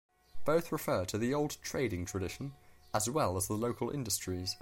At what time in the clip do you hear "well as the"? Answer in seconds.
3.07-3.53